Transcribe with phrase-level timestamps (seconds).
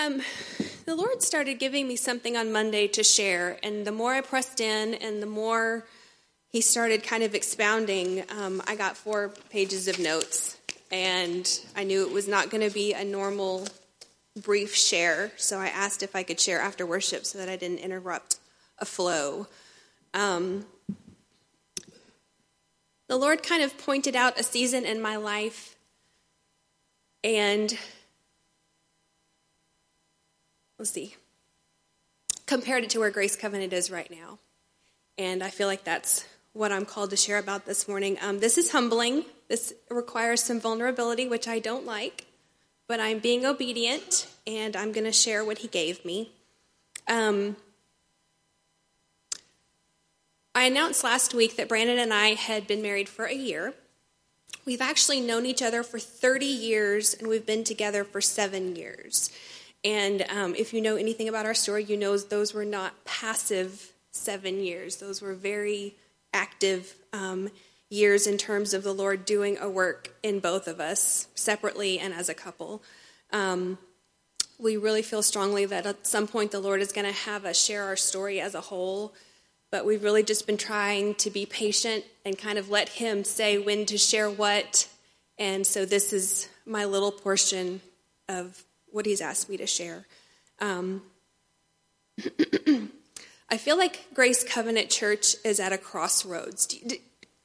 [0.00, 0.22] Um,
[0.86, 4.60] the Lord started giving me something on Monday to share, and the more I pressed
[4.60, 5.84] in, and the more
[6.48, 10.58] He started kind of expounding, um, I got four pages of notes,
[10.90, 13.68] and I knew it was not going to be a normal
[14.40, 17.78] brief share, so I asked if I could share after worship so that I didn't
[17.78, 18.36] interrupt
[18.78, 19.48] a flow.
[20.14, 20.64] Um,
[23.08, 25.76] the Lord kind of pointed out a season in my life,
[27.22, 27.76] and
[30.80, 31.14] let's see,
[32.46, 34.38] compared it to where Grace Covenant is right now.
[35.18, 38.16] And I feel like that's what I'm called to share about this morning.
[38.22, 39.26] Um, this is humbling.
[39.48, 42.24] This requires some vulnerability, which I don't like,
[42.88, 46.32] but I'm being obedient and I'm going to share what He gave me.
[47.06, 47.56] Um,
[50.54, 53.74] I announced last week that Brandon and I had been married for a year.
[54.64, 59.30] We've actually known each other for 30 years and we've been together for seven years.
[59.84, 63.92] And um, if you know anything about our story, you know those were not passive
[64.10, 64.96] seven years.
[64.96, 65.96] Those were very
[66.32, 67.50] active um,
[67.88, 72.12] years in terms of the Lord doing a work in both of us, separately and
[72.12, 72.82] as a couple.
[73.32, 73.78] Um,
[74.58, 77.62] we really feel strongly that at some point the Lord is going to have us
[77.62, 79.14] share our story as a whole,
[79.70, 83.58] but we've really just been trying to be patient and kind of let Him say
[83.58, 84.88] when to share what.
[85.38, 87.80] And so this is my little portion
[88.28, 90.06] of what he's asked me to share.
[90.60, 91.02] Um,
[93.48, 96.66] I feel like Grace Covenant Church is at a crossroads.
[96.66, 96.96] Do, do,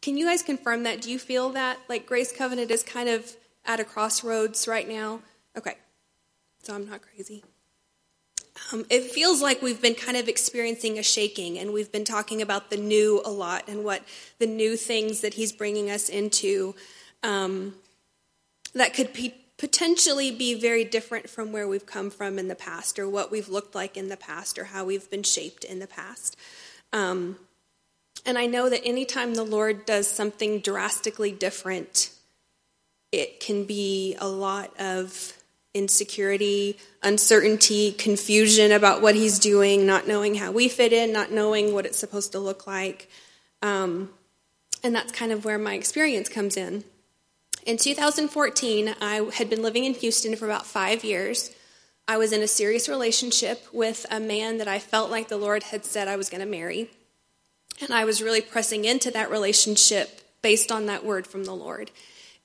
[0.02, 1.02] can you guys confirm that?
[1.02, 3.36] Do you feel that like Grace Covenant is kind of
[3.66, 5.22] at a crossroads right now?
[5.58, 5.78] Okay,
[6.62, 7.44] so I'm not crazy.
[8.72, 12.42] Um, it feels like we've been kind of experiencing a shaking, and we've been talking
[12.42, 14.04] about the new a lot and what
[14.40, 16.76] the new things that He's bringing us into
[17.24, 17.76] um,
[18.74, 23.00] that could be potentially be very different from where we've come from in the past
[23.00, 25.88] or what we've looked like in the past or how we've been shaped in the
[25.88, 26.36] past.
[26.92, 27.38] Um,
[28.26, 32.10] and I know that anytime the Lord does something drastically different,
[33.12, 35.34] it can be a lot of
[35.74, 41.74] insecurity, uncertainty, confusion about what He's doing, not knowing how we fit in, not knowing
[41.74, 43.10] what it's supposed to look like.
[43.62, 44.10] Um,
[44.84, 46.84] and that's kind of where my experience comes in.
[47.66, 51.50] In 2014, I had been living in Houston for about five years.
[52.08, 55.64] I was in a serious relationship with a man that I felt like the Lord
[55.64, 56.92] had said I was going to marry.
[57.82, 61.90] And I was really pressing into that relationship based on that word from the Lord.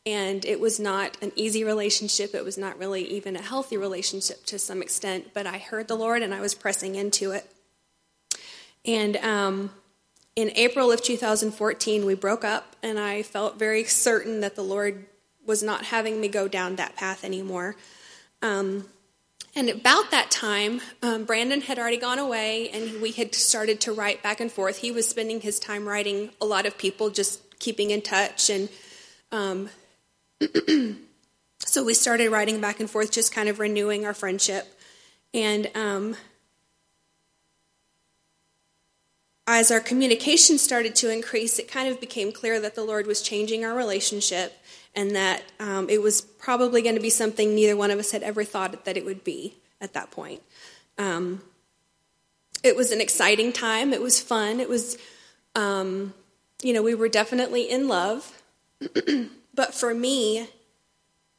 [0.07, 2.35] And it was not an easy relationship.
[2.35, 5.97] It was not really even a healthy relationship to some extent, but I heard the
[5.97, 7.45] Lord and I was pressing into it.
[8.87, 9.71] And um,
[10.37, 15.07] in April of 2014, we broke up, and I felt very certain that the Lord
[15.45, 17.77] was not having me go down that path anymore.
[18.43, 18.87] Um,
[19.57, 23.93] and about that time, um, Brandon had already gone away, and we had started to
[23.93, 24.79] write back and forth.
[24.79, 28.49] He was spending his time writing a lot of people, just keeping in touch.
[28.49, 28.69] And
[29.33, 29.69] um,
[31.59, 34.73] so we started writing back and forth, just kind of renewing our friendship.
[35.35, 36.17] And um,
[39.59, 43.21] as our communication started to increase, it kind of became clear that the Lord was
[43.21, 44.56] changing our relationship
[44.94, 48.22] and that um, it was probably going to be something neither one of us had
[48.22, 50.41] ever thought that it would be at that point.
[50.99, 51.43] Um,
[52.62, 53.93] it was an exciting time.
[53.93, 54.60] It was fun.
[54.60, 54.97] It was,
[55.56, 56.15] um,
[56.62, 58.43] you know, we were definitely in love.
[59.55, 60.49] but for me,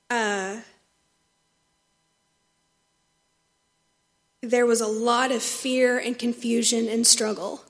[0.09, 0.57] uh,
[4.41, 7.63] there was a lot of fear and confusion and struggle.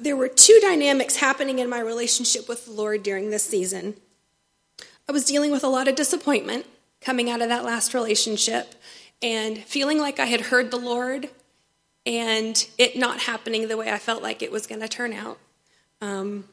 [0.00, 3.94] There were two dynamics happening in my relationship with the Lord during this season.
[5.08, 6.66] I was dealing with a lot of disappointment
[7.00, 8.74] coming out of that last relationship
[9.22, 11.28] and feeling like I had heard the Lord
[12.06, 15.38] and it not happening the way I felt like it was going to turn out.
[16.00, 16.48] Um,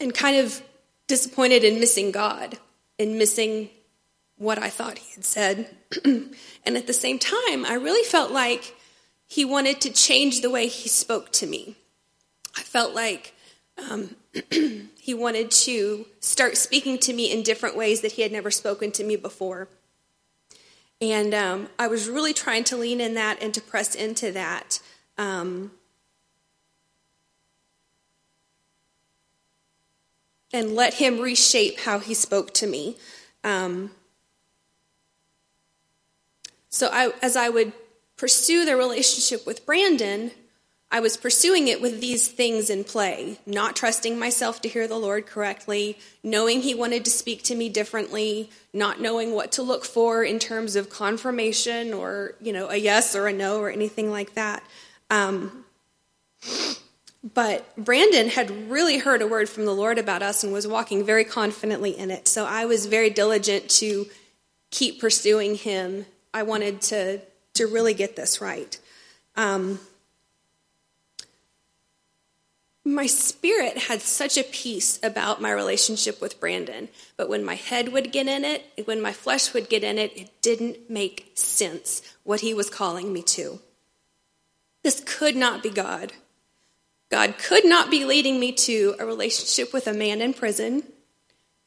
[0.00, 0.62] and kind of
[1.06, 2.58] disappointed in missing God
[2.98, 3.68] and missing
[4.36, 5.76] what I thought He had said.
[6.04, 6.34] and
[6.64, 8.74] at the same time, I really felt like
[9.26, 11.76] He wanted to change the way He spoke to me.
[12.56, 13.34] I felt like
[13.90, 14.16] um,
[15.00, 18.92] he wanted to start speaking to me in different ways that he had never spoken
[18.92, 19.68] to me before.
[21.00, 24.80] And um, I was really trying to lean in that and to press into that.
[25.18, 25.72] Um,
[30.52, 32.96] and let him reshape how he spoke to me.
[33.42, 33.90] Um,
[36.68, 37.72] so I, as I would
[38.16, 40.30] pursue the relationship with Brandon,
[40.92, 44.98] I was pursuing it with these things in play, not trusting myself to hear the
[44.98, 49.86] Lord correctly, knowing He wanted to speak to me differently, not knowing what to look
[49.86, 54.10] for in terms of confirmation or, you know, a yes or a no or anything
[54.10, 54.62] like that.
[55.08, 55.64] Um,
[57.34, 61.06] but Brandon had really heard a word from the Lord about us and was walking
[61.06, 62.28] very confidently in it.
[62.28, 64.08] So I was very diligent to
[64.70, 66.04] keep pursuing Him.
[66.34, 67.22] I wanted to,
[67.54, 68.78] to really get this right.
[69.36, 69.80] Um,
[72.84, 77.92] my spirit had such a peace about my relationship with Brandon, but when my head
[77.92, 82.02] would get in it, when my flesh would get in it, it didn't make sense
[82.24, 83.60] what he was calling me to.
[84.82, 86.12] This could not be God.
[87.08, 90.82] God could not be leading me to a relationship with a man in prison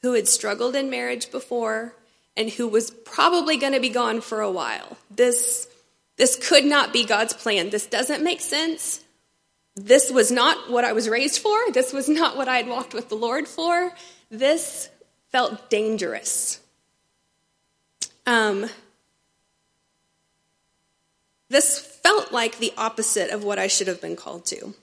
[0.02, 1.96] who had struggled in marriage before
[2.36, 4.98] and who was probably going to be gone for a while.
[5.10, 5.70] This,
[6.18, 7.70] this could not be God's plan.
[7.70, 9.05] This doesn't make sense
[9.76, 11.58] this was not what I was raised for.
[11.72, 13.92] This was not what I had walked with the Lord for.
[14.32, 14.90] This
[15.32, 16.60] felt dangerous.
[18.26, 18.70] Um,
[21.50, 24.74] this felt like the opposite of what I should have been called to.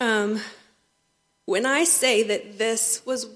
[0.00, 0.40] Um,
[1.46, 3.26] when I say that this was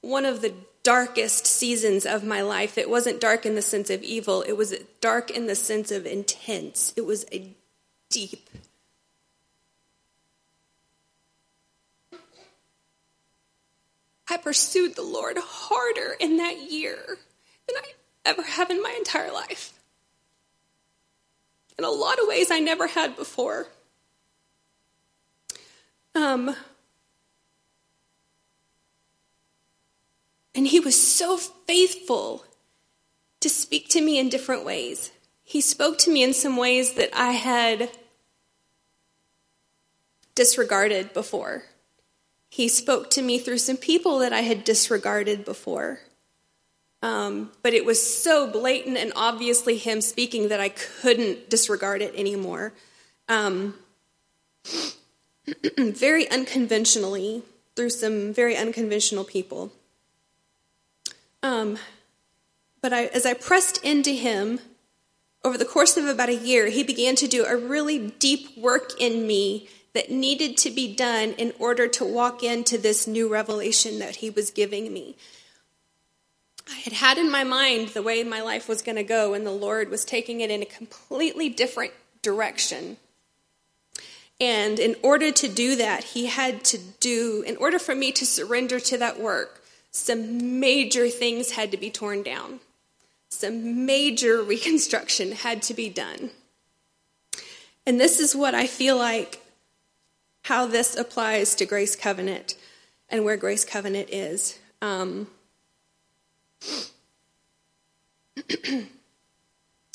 [0.00, 4.02] one of the darkest seasons of my life, it wasn't dark in the sense of
[4.02, 6.92] evil, it was dark in the sense of intense.
[6.96, 7.50] It was a
[8.08, 8.48] deep,
[14.36, 16.98] I pursued the Lord harder in that year
[17.66, 17.92] than I
[18.26, 19.72] ever have in my entire life.
[21.78, 23.66] In a lot of ways, I never had before.
[26.14, 26.54] Um,
[30.54, 32.44] and he was so faithful
[33.40, 35.12] to speak to me in different ways.
[35.44, 37.88] He spoke to me in some ways that I had
[40.34, 41.64] disregarded before.
[42.56, 46.00] He spoke to me through some people that I had disregarded before.
[47.02, 52.14] Um, but it was so blatant and obviously him speaking that I couldn't disregard it
[52.14, 52.72] anymore.
[53.28, 53.74] Um,
[55.76, 57.42] very unconventionally,
[57.74, 59.70] through some very unconventional people.
[61.42, 61.76] Um,
[62.80, 64.60] but I, as I pressed into him
[65.44, 68.98] over the course of about a year, he began to do a really deep work
[68.98, 73.98] in me that needed to be done in order to walk into this new revelation
[73.98, 75.16] that he was giving me.
[76.68, 79.46] I had had in my mind the way my life was going to go, and
[79.46, 82.98] the Lord was taking it in a completely different direction.
[84.38, 88.26] And in order to do that, He had to do, in order for me to
[88.26, 92.60] surrender to that work, some major things had to be torn down.
[93.30, 96.32] Some major reconstruction had to be done.
[97.86, 99.40] And this is what I feel like
[100.46, 102.54] how this applies to Grace Covenant
[103.08, 104.60] and where Grace Covenant is.
[104.80, 105.26] Um,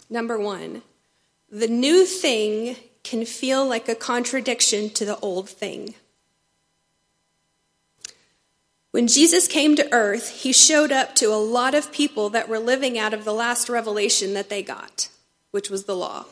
[0.09, 0.81] number one,
[1.49, 5.95] the new thing can feel like a contradiction to the old thing.
[8.91, 12.59] When Jesus came to earth, he showed up to a lot of people that were
[12.59, 15.07] living out of the last revelation that they got,
[15.51, 16.25] which was the law.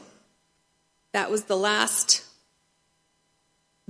[1.14, 2.26] That was the last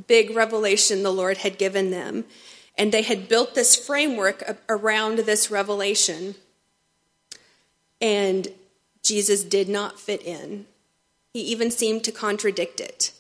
[0.07, 2.25] big revelation the Lord had given them.
[2.77, 6.35] And they had built this framework around this revelation.
[7.99, 8.47] And
[9.03, 10.65] Jesus did not fit in.
[11.33, 13.11] He even seemed to contradict it.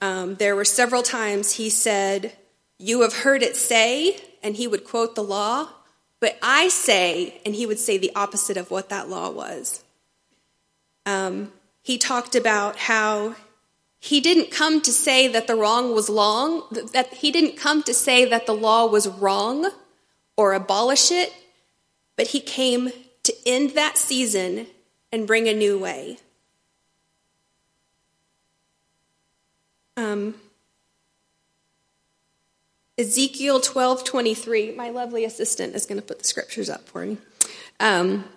[0.00, 2.34] Um, there were several times he said,
[2.78, 5.68] You have heard it say, and he would quote the law,
[6.20, 9.82] but I say, and he would say the opposite of what that law was.
[11.06, 11.52] Um,
[11.82, 13.36] he talked about how
[14.04, 17.94] he didn't come to say that the wrong was long, that he didn't come to
[17.94, 19.70] say that the law was wrong
[20.36, 21.32] or abolish it,
[22.14, 22.90] but he came
[23.22, 24.66] to end that season
[25.10, 26.18] and bring a new way.
[29.96, 30.34] Um,
[32.98, 34.76] Ezekiel 12:23.
[34.76, 37.16] My lovely assistant is going to put the scriptures up for me.
[37.80, 38.28] Um,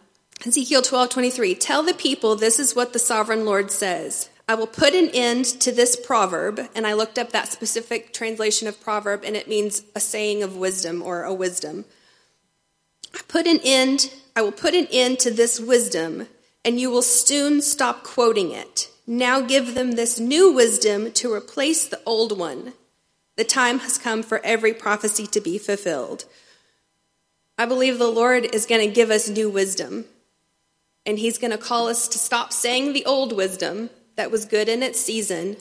[0.46, 1.60] Ezekiel 12:23.
[1.60, 4.30] Tell the people this is what the sovereign Lord says.
[4.50, 6.70] I will put an end to this proverb.
[6.74, 10.56] And I looked up that specific translation of proverb, and it means a saying of
[10.56, 11.86] wisdom or a wisdom.
[13.14, 16.28] I put an end, I will put an end to this wisdom,
[16.64, 18.90] and you will soon stop quoting it.
[19.06, 22.74] Now give them this new wisdom to replace the old one.
[23.38, 26.26] The time has come for every prophecy to be fulfilled.
[27.58, 30.06] I believe the Lord is going to give us new wisdom.
[31.06, 34.68] And He's going to call us to stop saying the old wisdom that was good
[34.68, 35.58] in its season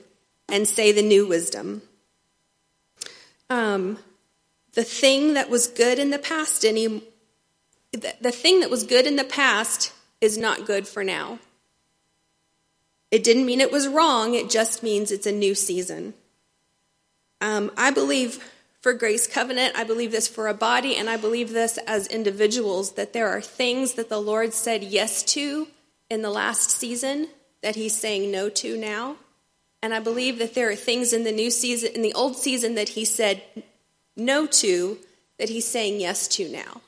[0.49, 1.83] and say the new wisdom.
[3.49, 3.99] Um,
[4.73, 7.03] the thing that was good in the past any
[7.93, 11.39] the, the thing that was good in the past is not good for now.
[13.11, 16.15] It didn't mean it was wrong, it just means it's a new season.
[17.41, 18.43] Um, I believe
[18.81, 22.93] for Grace Covenant, I believe this for a body, and I believe this as individuals
[22.93, 25.69] that there are things that the Lord said yes to
[26.11, 27.29] in the last season
[27.67, 29.17] that He's saying no to now.
[29.83, 32.77] And I believe that there are things in the new season, in the old season,
[32.77, 33.43] that He said
[34.17, 34.99] no to
[35.39, 36.81] that He's saying yes to now.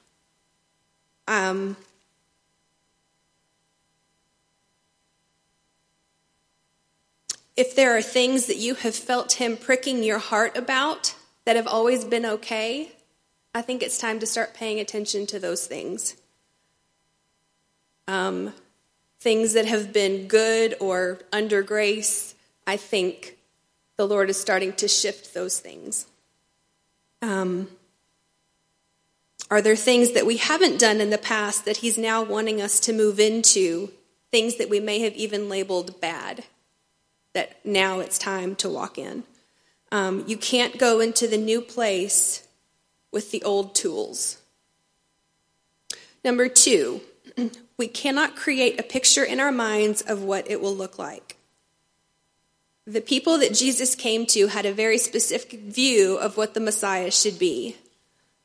[1.26, 1.76] Um,
[7.56, 11.66] if there are things that you have felt Him pricking your heart about that have
[11.66, 12.92] always been okay,
[13.52, 16.14] I think it's time to start paying attention to those things.
[18.06, 18.52] Um,
[19.20, 22.34] things that have been good or under grace,
[22.66, 23.36] I think
[23.96, 26.06] the Lord is starting to shift those things.
[27.20, 27.68] Um,
[29.50, 32.80] are there things that we haven't done in the past that He's now wanting us
[32.80, 33.90] to move into?
[34.30, 36.44] Things that we may have even labeled bad?
[37.38, 39.24] that now it's time to walk in.
[39.92, 42.46] Um, you can't go into the new place
[43.12, 44.38] with the old tools.
[46.24, 47.00] Number two,
[47.76, 51.36] we cannot create a picture in our minds of what it will look like.
[52.86, 57.10] The people that Jesus came to had a very specific view of what the Messiah
[57.10, 57.76] should be.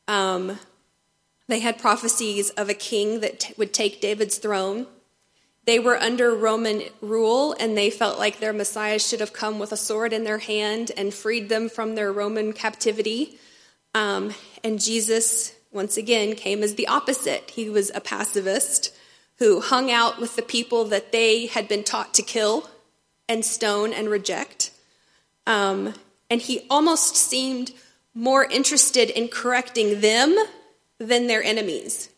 [0.06, 0.58] Um,
[1.48, 4.86] they had prophecies of a king that t- would take David's throne.
[5.64, 9.72] They were under Roman rule, and they felt like their Messiah should have come with
[9.72, 13.38] a sword in their hand and freed them from their Roman captivity.
[13.94, 17.50] Um, and Jesus, once again, came as the opposite.
[17.50, 18.94] He was a pacifist
[19.38, 22.70] who hung out with the people that they had been taught to kill
[23.28, 24.70] and stone and reject.
[25.46, 25.94] Um,
[26.30, 27.72] and he almost seemed
[28.14, 30.36] more interested in correcting them
[30.98, 32.10] than their enemies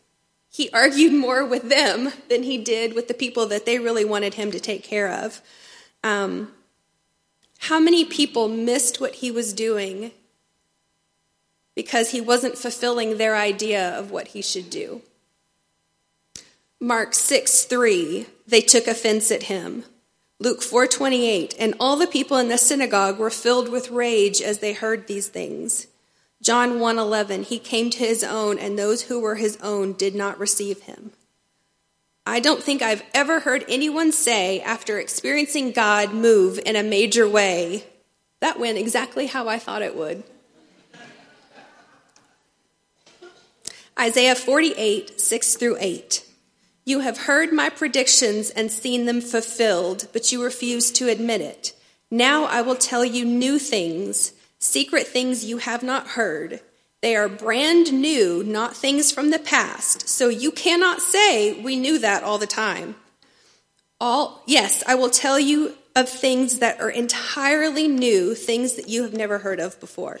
[0.57, 4.33] he argued more with them than he did with the people that they really wanted
[4.33, 5.39] him to take care of.
[6.03, 6.51] Um,
[7.59, 10.09] how many people missed what he was doing
[11.77, 15.03] because he wasn't fulfilling their idea of what he should do?
[16.79, 19.83] Mark 6 3, they took offense at him.
[20.39, 24.73] Luke 4:28 and all the people in the synagogue were filled with rage as they
[24.73, 25.85] heard these things.
[26.41, 30.39] John 1:11 He came to his own and those who were his own did not
[30.39, 31.11] receive him.
[32.25, 37.29] I don't think I've ever heard anyone say after experiencing God move in a major
[37.29, 37.85] way,
[38.39, 40.23] that went exactly how I thought it would.
[43.99, 46.23] Isaiah 48, 6 through 8.
[46.85, 51.73] You have heard my predictions and seen them fulfilled, but you refuse to admit it.
[52.09, 56.59] Now I will tell you new things secret things you have not heard.
[57.01, 60.07] They are brand new, not things from the past.
[60.07, 62.95] So you cannot say, We knew that all the time.
[63.99, 69.03] All, yes, I will tell you of things that are entirely new, things that you
[69.03, 70.19] have never heard of before.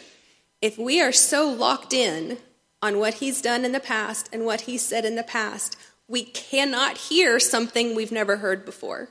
[0.61, 2.37] If we are so locked in
[2.81, 5.75] on what he's done in the past and what he said in the past,
[6.07, 9.09] we cannot hear something we've never heard before.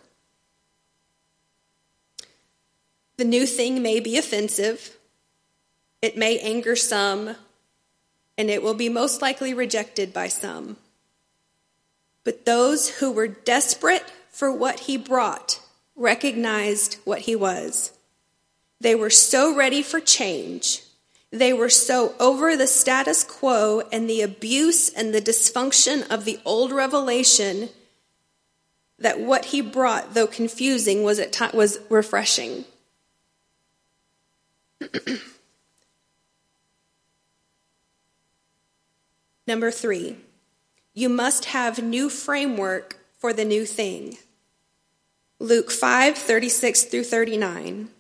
[3.17, 4.97] The new thing may be offensive,
[6.03, 7.37] it may anger some,
[8.39, 10.77] and it will be most likely rejected by some.
[12.25, 15.61] But those who were desperate for what he brought
[15.95, 17.93] recognized what he was.
[18.81, 20.83] They were so ready for change.
[21.30, 26.38] They were so over the status quo and the abuse and the dysfunction of the
[26.45, 27.68] old revelation
[28.99, 32.64] that what he brought, though confusing, was, at t- was refreshing.
[39.47, 40.16] Number three,
[40.95, 44.18] you must have new framework for the new thing.
[45.38, 47.90] Luke 5 36 through 39.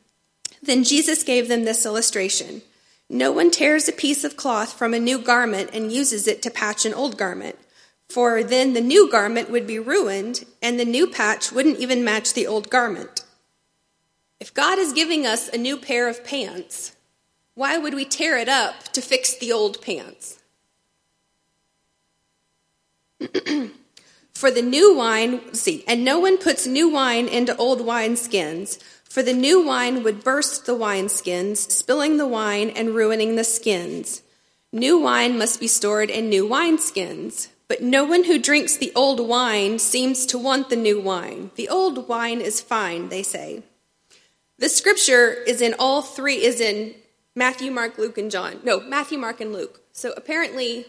[0.62, 2.62] Then Jesus gave them this illustration
[3.08, 6.50] No one tears a piece of cloth from a new garment and uses it to
[6.50, 7.56] patch an old garment,
[8.08, 12.34] for then the new garment would be ruined, and the new patch wouldn't even match
[12.34, 13.24] the old garment.
[14.40, 16.96] If God is giving us a new pair of pants,
[17.54, 20.38] why would we tear it up to fix the old pants?
[24.36, 29.22] for the new wine, see, and no one puts new wine into old wineskins, for
[29.22, 34.22] the new wine would burst the wineskins, spilling the wine and ruining the skins.
[34.72, 37.48] New wine must be stored in new wineskins.
[37.68, 41.50] But no one who drinks the old wine seems to want the new wine.
[41.56, 43.64] The old wine is fine, they say.
[44.58, 46.94] The scripture is in all three, is in
[47.34, 48.60] Matthew, Mark, Luke, and John.
[48.62, 49.80] No, Matthew, Mark, and Luke.
[49.92, 50.86] So apparently,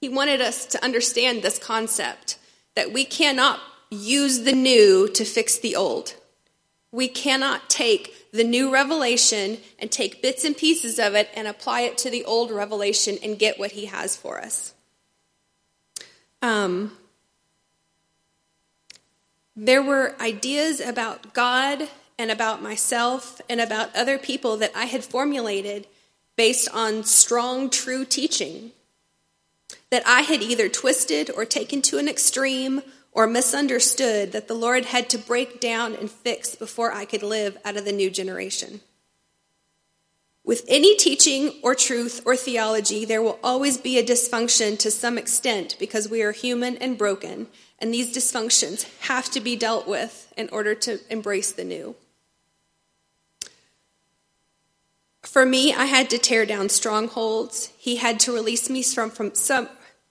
[0.00, 2.38] he wanted us to understand this concept
[2.74, 6.14] that we cannot use the new to fix the old.
[6.92, 11.82] We cannot take the new revelation and take bits and pieces of it and apply
[11.82, 14.74] it to the old revelation and get what he has for us.
[16.40, 16.96] Um,
[19.56, 25.04] there were ideas about God and about myself and about other people that I had
[25.04, 25.86] formulated
[26.36, 28.70] based on strong, true teaching
[29.90, 34.86] that I had either twisted or taken to an extreme or misunderstood that the Lord
[34.86, 38.80] had to break down and fix before I could live out of the new generation.
[40.44, 45.18] With any teaching or truth or theology, there will always be a dysfunction to some
[45.18, 50.32] extent because we are human and broken, and these dysfunctions have to be dealt with
[50.36, 51.96] in order to embrace the new.
[55.22, 57.70] For me, I had to tear down strongholds.
[57.76, 59.68] He had to release me from, from some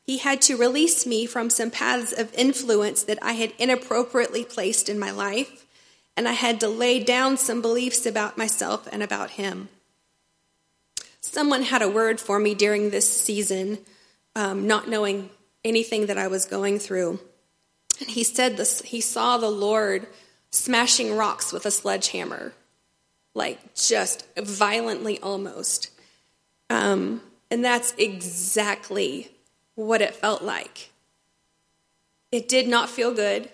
[0.07, 4.87] he had to release me from some paths of influence that I had inappropriately placed
[4.87, 5.65] in my life,
[6.15, 9.67] and I had to lay down some beliefs about myself and about him.
[11.19, 13.79] Someone had a word for me during this season,
[14.33, 15.29] um, not knowing
[15.65, 17.19] anything that I was going through.
[17.99, 20.07] And he said this, he saw the Lord
[20.51, 22.53] smashing rocks with a sledgehammer,
[23.35, 25.91] like just violently almost.
[26.69, 27.21] Um,
[27.51, 29.31] and that's exactly
[29.77, 30.89] what it felt like.
[32.31, 33.49] It did not feel good.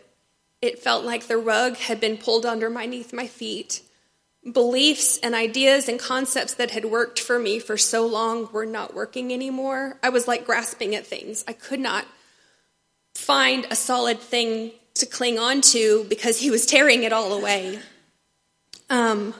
[0.62, 3.82] It felt like the rug had been pulled underneath my feet.
[4.50, 8.94] Beliefs and ideas and concepts that had worked for me for so long were not
[8.94, 10.00] working anymore.
[10.02, 11.44] I was like grasping at things.
[11.46, 12.06] I could not
[13.16, 17.80] find a solid thing to cling on to because he was tearing it all away.
[18.90, 19.34] Um,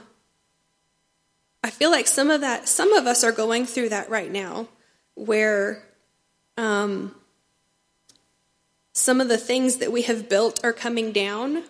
[1.62, 4.68] I feel like some of that, some of us are going through that right now,
[5.14, 5.82] where
[6.56, 7.14] um,
[8.92, 11.64] some of the things that we have built are coming down.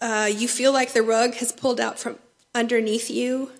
[0.00, 2.18] Uh, you feel like the rug has pulled out from
[2.54, 3.50] underneath you.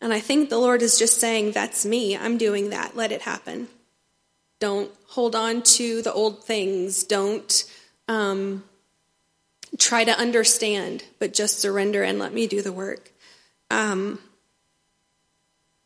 [0.00, 2.16] And I think the Lord is just saying, That's me.
[2.16, 2.96] I'm doing that.
[2.96, 3.68] Let it happen.
[4.58, 7.04] Don't hold on to the old things.
[7.04, 7.64] Don't
[8.08, 8.64] um,
[9.78, 13.10] try to understand, but just surrender and let me do the work.
[13.70, 14.18] Um,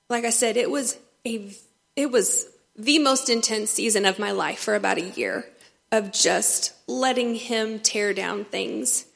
[0.09, 1.53] like I said, it was a
[1.97, 5.45] it was the most intense season of my life for about a year
[5.93, 9.07] of just letting him tear down things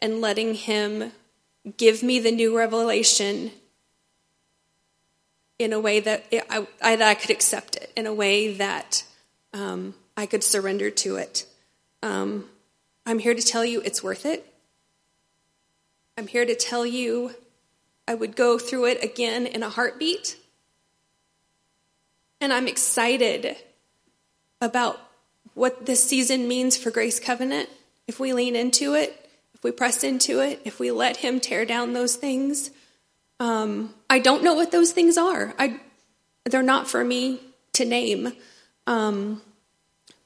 [0.00, 1.12] and letting him
[1.76, 3.50] give me the new revelation
[5.58, 9.04] in a way that I, I, that I could accept it, in a way that
[9.52, 11.46] um, I could surrender to it.
[12.02, 12.46] Um,
[13.06, 14.46] I'm here to tell you it's worth it.
[16.18, 17.34] I'm here to tell you
[18.08, 20.36] I would go through it again in a heartbeat.
[22.42, 23.56] And I'm excited
[24.60, 24.98] about
[25.54, 27.68] what this season means for Grace Covenant.
[28.08, 31.64] If we lean into it, if we press into it, if we let Him tear
[31.64, 32.72] down those things.
[33.38, 35.54] Um, I don't know what those things are.
[35.56, 35.78] I,
[36.44, 37.38] they're not for me
[37.74, 38.32] to name.
[38.88, 39.40] Um,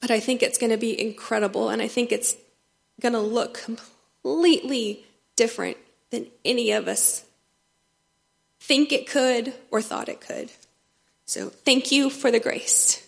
[0.01, 2.35] but I think it's going to be incredible, and I think it's
[2.99, 5.77] going to look completely different
[6.09, 7.25] than any of us
[8.59, 10.49] think it could or thought it could.
[11.27, 13.06] So thank you for the grace.